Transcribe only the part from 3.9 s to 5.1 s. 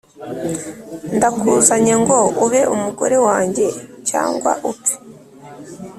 cyangwa upfe